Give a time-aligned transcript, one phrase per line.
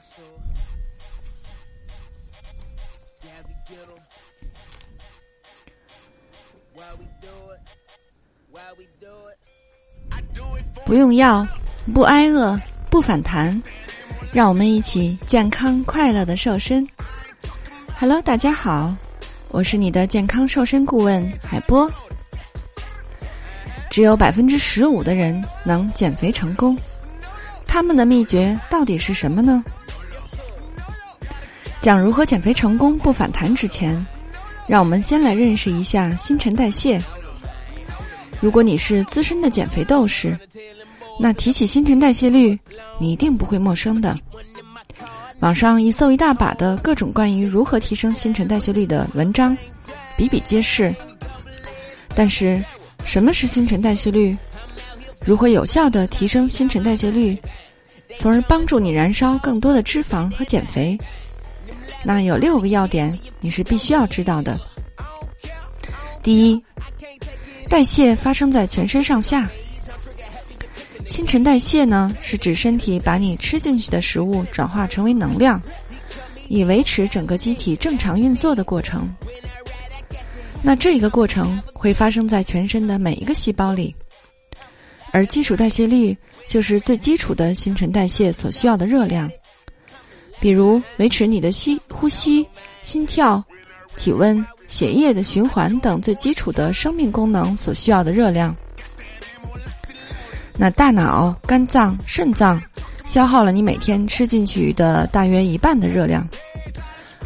[0.00, 0.22] so
[10.84, 11.46] 不用药，
[11.94, 12.58] 不挨饿，
[12.90, 13.62] 不反弹，
[14.32, 16.86] 让我们一起健康快乐的瘦身。
[17.98, 18.94] Hello，大家好，
[19.50, 21.90] 我是你的健康瘦身顾问海波。
[23.88, 26.76] 只有百分之十五的人能减肥成功，
[27.66, 29.64] 他们的秘诀到底是什么呢？
[31.82, 34.06] 讲如何减肥成功不反弹之前，
[34.68, 37.02] 让我们先来认识一下新陈代谢。
[38.40, 40.38] 如果你是资深的减肥斗士，
[41.18, 42.56] 那提起新陈代谢率，
[43.00, 44.16] 你一定不会陌生的。
[45.40, 49.56] 网上一搜一大把的各种关于如何提升新陈代谢率的文章，
[50.16, 50.94] 比比皆是。
[52.14, 52.62] 但是，
[53.04, 54.36] 什么是新陈代谢率？
[55.24, 57.36] 如何有效的提升新陈代谢率，
[58.16, 60.96] 从而帮助你燃烧更多的脂肪和减肥？
[62.04, 64.58] 那有六个要点，你是必须要知道的。
[66.22, 66.62] 第一。
[67.68, 69.48] 代谢发生在全身上下。
[71.06, 75.58] 新陈代谢呢，是指身体把你吃进去的食物转化成为能量，
[76.48, 79.08] 以维持整个机体正常运作的过程。
[80.60, 83.94] 那这个过程会发生在全身的每一个细胞里，
[85.10, 86.14] 而基础代谢率
[86.46, 89.30] 就是最基础的新陈代谢所需要的热量，
[90.42, 92.46] 比如维持你的吸呼吸、
[92.82, 93.42] 心跳、
[93.96, 94.44] 体温。
[94.68, 98.56] 血液的循环等最基础的生命功能所需要的热量，
[100.56, 102.58] 那大脑、肝脏、肾脏
[103.04, 106.26] 消耗了你每天吃进去的大约一半的热量，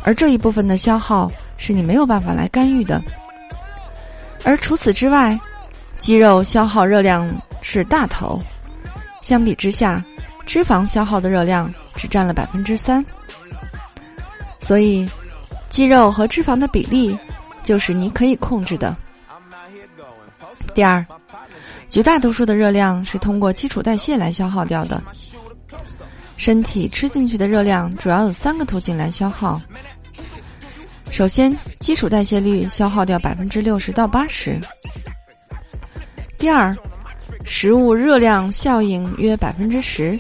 [0.03, 3.01] 而这一部分的消耗是你没有办法来干预的。
[4.43, 5.39] 而除此之外，
[6.01, 8.43] 肌肉消耗热量是大头，
[9.23, 10.05] 相比之下，
[10.47, 13.05] 脂肪消耗的热量只占了百分之三，
[14.61, 15.09] 所以
[15.69, 17.19] 肌肉和脂肪的比例。
[17.65, 18.97] 就是你可以控制的。
[20.73, 21.05] 第二，
[21.91, 25.03] 绝大多数的热量是通过基础代谢来消耗掉的。
[26.37, 29.61] 身体吃进去的热量主要有三个途径来消耗。
[31.11, 34.61] 首先，基础代谢率消耗掉百分之六十到八十。
[36.39, 36.73] 第二，
[37.45, 40.17] 食物热量效应约百分之十，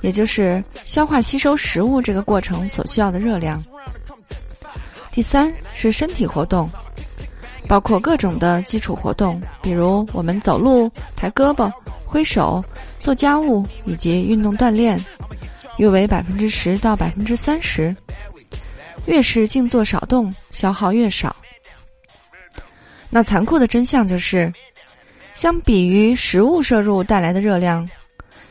[0.00, 3.62] 也就是消化吸收食物这个过程所需要的热量。
[5.10, 6.70] 第三是身体活动，
[7.66, 11.72] 包括各种的基础活动，比如我们走路、抬胳膊、
[12.04, 12.64] 挥手、
[13.00, 15.02] 做家务以及运动锻炼，
[15.78, 17.94] 约为百分之十到百分之三十。
[19.06, 21.34] 越是静坐少动，消耗越少。
[23.10, 24.52] 那残酷的真相就是，
[25.34, 27.88] 相比于食物摄入带来的热量，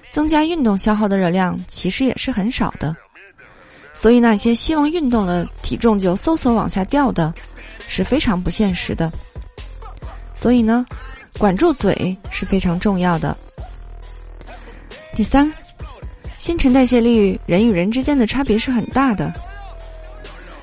[0.10, 2.96] 增加运动消耗的热量其实也是很少的。
[3.94, 7.34] 所以，那些希望运动了体重就嗖嗖往下掉的，
[7.88, 9.12] 是非常不现实的。
[10.36, 10.86] 所以呢，
[11.40, 13.36] 管住嘴是非常重要的。
[15.16, 15.52] 第三，
[16.38, 19.34] 新陈代谢率人与人之间的差别是很大的。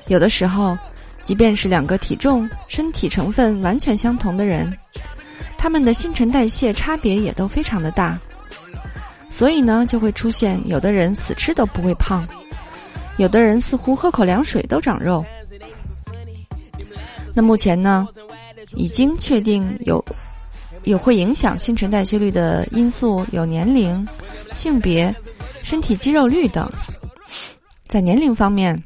[0.07, 0.77] 有的时候，
[1.21, 4.71] 即便是两个体重、身体成分完全相同的人，
[5.57, 8.17] 他们的新陈代谢差别也都非常的大。
[9.35, 12.25] 所以呢，就会出现有的人死吃都不会胖。
[13.17, 15.25] 有的人似乎喝口凉水都长肉。
[17.33, 18.07] 那目前呢，
[18.75, 20.01] 已经确定有
[20.83, 24.07] 有会影响新陈代谢率的因素有年龄、
[24.53, 25.13] 性别、
[25.61, 26.71] 身体肌肉率等。
[27.87, 28.81] 在年龄方面，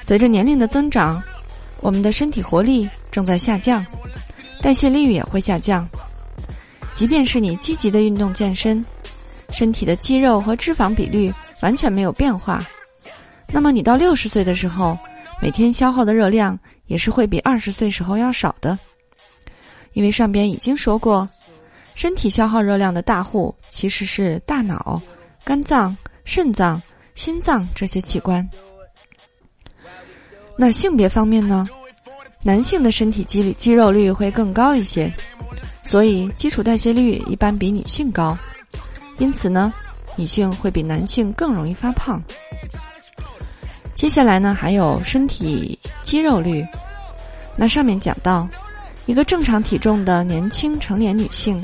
[0.00, 1.20] 随着年龄的增长，
[1.80, 3.84] 我们的身体活力正在下降，
[4.62, 5.88] 代谢率也会下降。
[6.94, 8.82] 即便是你积极的运动健身，
[9.50, 12.64] 身体的肌肉和脂肪比率完全没有变化。
[13.48, 14.98] 那么你到六十岁的时候，
[15.40, 18.78] 每天消耗的热量也是会比二十岁时候要少的，
[19.92, 21.28] 因为上边已经说过，
[21.94, 25.00] 身体消耗热量的大户其实是大脑、
[25.44, 26.80] 肝脏、肾脏、
[27.14, 28.46] 心脏这些器官。
[30.58, 31.68] 那性别方面呢，
[32.42, 35.12] 男性的身体肌肌肉率会更高一些，
[35.82, 38.36] 所以基础代谢率一般比女性高，
[39.18, 39.72] 因此呢，
[40.14, 42.22] 女性会比男性更容易发胖。
[43.94, 46.64] 接下来呢，还有身体肌肉率。
[47.56, 48.46] 那上面讲到，
[49.06, 51.62] 一个正常体重的年轻成年女性，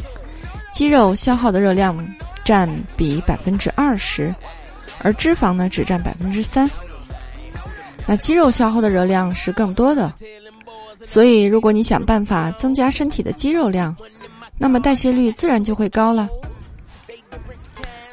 [0.73, 1.95] 肌肉消耗的热量
[2.43, 2.67] 占
[2.97, 4.35] 比百分之二十，
[5.03, 6.71] 而脂肪呢只占百分之三。
[8.07, 10.11] 那肌肉消耗的热量是更多的，
[11.05, 13.95] 所以如果你想办法增加身体的肌肉量，
[14.57, 16.29] 那么代谢率自然就会高了。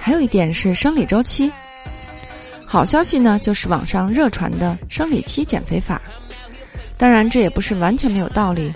[0.10, 1.52] 还有一点是生理周期。
[2.66, 6.02] 好消息呢，就是网上热传的生理期减肥法。
[6.98, 8.74] 当然，这也不是完全没有道理。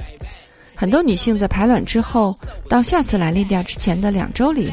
[0.76, 2.38] 很多女性在排卵之后
[2.70, 4.72] 到下次来例假之前的两周里，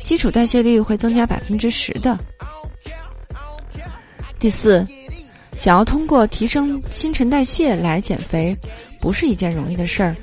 [0.00, 2.16] 基础代谢率会增加百分之十的。
[4.38, 4.86] 第四，
[5.56, 8.56] 想要通过提升新陈代谢来减肥，
[9.00, 10.14] 不是一件容易的事儿。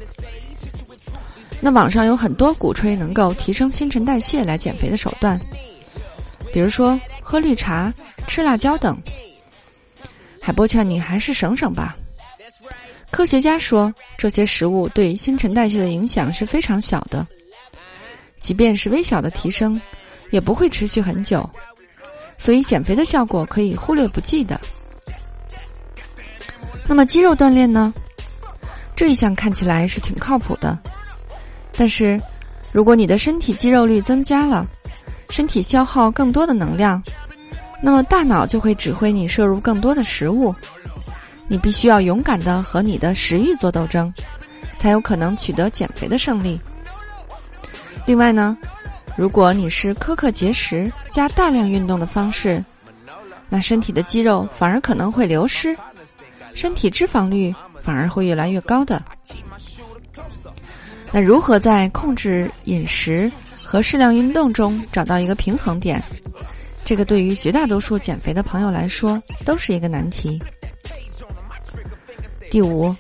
[1.61, 5.39] 那网上有很多鼓吹能够提升新陈代谢来减肥的手段，
[6.53, 7.93] 比如说喝绿茶。
[8.27, 8.97] 吃辣椒等，
[10.41, 11.95] 海波劝你还是省省吧。
[13.11, 17.25] 科学家说，这些食物对新陈代谢的影响是非常小的，
[18.39, 19.79] 即便是微小的提升，
[20.31, 21.47] 也不会持续很久，
[22.35, 24.59] 所以减肥的效果可以忽略不计的。
[26.87, 27.93] 那么肌肉锻炼呢？
[28.95, 30.75] 这一项看起来是挺靠谱的，
[31.77, 32.19] 但是
[32.71, 34.65] 如果你的身体肌肉率增加了，
[35.29, 37.01] 身体消耗更多的能量。
[37.81, 40.55] 那么大脑就会指挥你摄入更多的食物，
[41.47, 44.11] 你必须要勇敢的和你的食欲做斗争，
[44.77, 46.59] 才有可能取得减肥的胜利。
[48.05, 48.57] 另外呢，
[49.15, 52.63] 如果你是苛刻节食加大量运动的方式，
[53.49, 55.77] 那身体的肌肉反而可能会流失，
[56.53, 59.03] 身体脂肪率反而会越来越高的。
[61.15, 63.31] 那如何在控制饮食
[63.63, 66.03] 和适量运动中找到一个平衡点？
[66.83, 70.37] 这个对于绝大多数减肥的朋友来说都是一个难题。
[72.51, 72.93] 第五，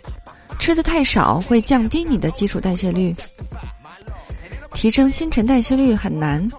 [0.59, 3.13] 吃的太少会降低你的基础代谢率。
[4.73, 6.49] 提升新陈代谢率很难，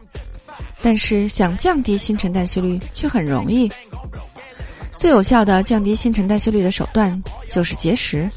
[0.83, 3.73] 但是想降低新陈代谢率却很容易。
[4.99, 7.19] 最有效的降低新陈代谢率的手段
[7.49, 8.29] 就是节食。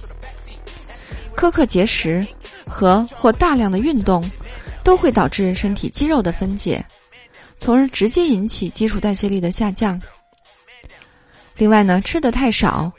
[1.36, 2.26] 苛刻节食
[2.70, 4.24] 和或大量的运动
[4.84, 6.86] 都会导致身体肌肉的分解。
[7.58, 10.02] 从而直接引起基础代谢率的下降。
[11.58, 12.90] 另外呢，吃的太少，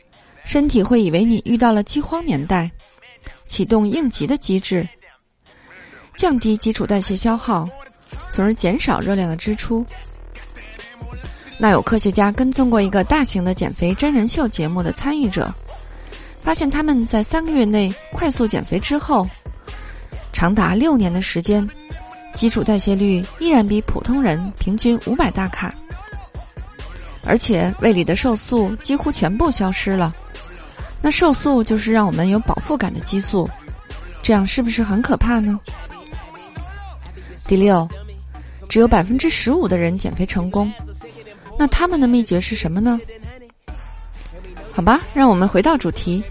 [0.44, 2.70] 身体会以为你遇到了饥荒年代，
[3.46, 4.87] 启动应急的机制，
[6.14, 7.66] 降低基础代谢消耗，
[8.31, 9.82] 从而减少热量的支出。
[11.58, 15.50] 那有科学家跟踪过一个大型的减肥真人秀节目的参与者，
[16.43, 19.26] 发现他们在三个月内快速减肥之后，
[20.32, 21.69] 长达六年的时间。
[22.32, 25.75] 基础代谢率依然比普通人平均五百大卡，
[27.25, 30.15] 而且胃里的瘦素几乎全部消失了。
[31.03, 33.50] 那瘦素就是让我们有饱腹感的激素，
[34.23, 35.59] 这样是不是很可怕呢？
[37.49, 37.87] 第六，
[38.69, 40.73] 只有百分之十五的人减肥成功，
[41.59, 43.00] 那他们的秘诀是什么呢？
[44.71, 46.23] 好吧，让我们回到主题。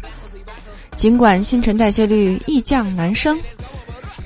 [0.95, 3.37] 尽管新陈代谢率易降难升。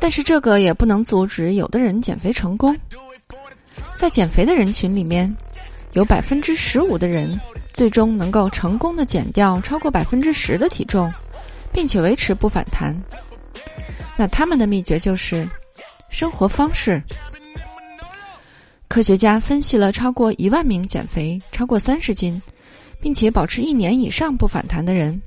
[0.04, 2.78] 但是这个也不能阻止有的人减肥成功。
[3.96, 5.34] 在减肥的人群里面，
[5.94, 7.40] 有百分之十五的人
[7.72, 11.10] 最终能够成功的减掉超过百分之十的体重，
[11.72, 12.94] 并且维持不反弹。
[14.18, 15.48] 那他们的秘诀就是
[16.10, 17.02] 生活方式。
[18.90, 22.42] 科学家分析了超过一万名减肥超过三十斤，
[23.00, 25.22] 并且保持一年以上不反弹的人，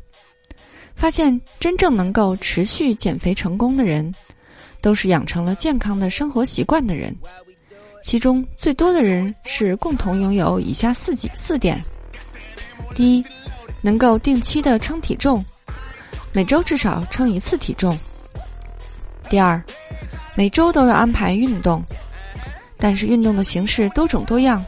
[0.94, 4.14] 发现真正能够持续减肥成功的人。
[4.80, 7.14] 都是养成了健康的生活习惯的人，
[8.02, 11.82] 其中最多的人是共同拥有以下四几四点：
[12.94, 13.24] 第一，
[13.82, 15.44] 能够定期的称体重，
[16.32, 17.92] 每周至少称一次体重；
[19.28, 19.60] 第二，
[20.36, 21.82] 每周都要安排运动，
[22.78, 24.64] 但是运动的形式多种多样，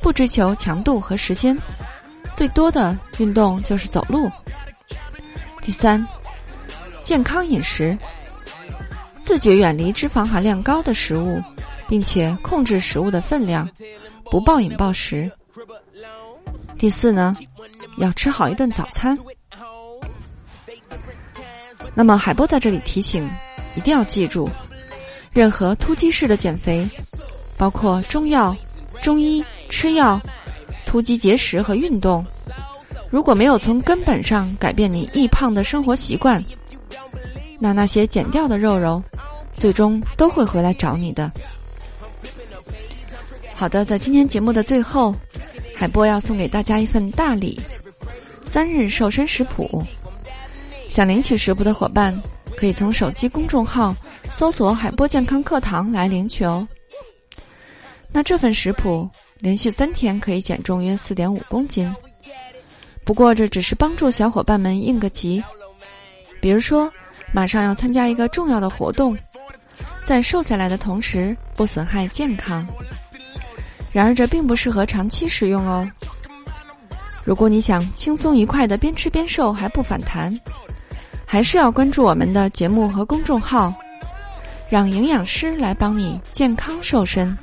[0.00, 1.56] 不追求强度和时间，
[2.36, 4.30] 最多的运动就是走路；
[5.60, 6.06] 第三，
[7.02, 7.98] 健康饮食。
[9.22, 11.40] 自觉远离脂肪含量高的食物，
[11.88, 13.66] 并且控制食物的分量，
[14.24, 15.30] 不暴饮暴食。
[16.76, 17.34] 第四呢，
[17.98, 19.16] 要吃好一顿早餐。
[21.94, 23.26] 那么海波在这里提醒，
[23.76, 24.50] 一定要记住，
[25.32, 26.86] 任何突击式的减肥，
[27.56, 28.54] 包括中药、
[29.00, 30.20] 中医、吃药、
[30.84, 32.26] 突击节食和运动，
[33.08, 36.42] 如果没有从根本上改变你易胖的生活习惯。
[37.60, 39.00] 那那些减掉的肉肉，
[39.56, 41.30] 最终都会回来找你的。
[43.54, 45.14] 好的，在今天节目的最后，
[45.74, 47.60] 海波要送给大家一份大礼——
[48.44, 49.84] 三日瘦身食谱。
[50.88, 52.20] 想领取食谱的伙伴，
[52.56, 53.94] 可以从手机公众号
[54.30, 56.66] 搜索“海波健康课堂”来领取哦。
[58.10, 61.94] 那这份食谱连续三天可以减重约四点五公斤。
[63.04, 65.42] 不过这只是帮助小伙伴们应个急，
[66.40, 66.90] 比如说。
[67.34, 69.16] 马上要参加一个重要的活动，
[70.04, 72.66] 在瘦下来的同时不损害健康。
[73.92, 75.88] 然而这并不适合长期使用哦。
[77.24, 80.36] 如果你想轻松愉快的边吃边瘦还不反弹，
[81.24, 83.72] 还是要关注我们的节目和公众号，
[84.68, 87.36] 让营养师来帮你健康瘦身。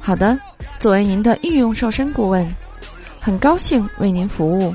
[0.00, 0.38] 好的，
[0.80, 2.54] 作为您的御用瘦身顾问，
[3.20, 4.74] 很高兴为您服务。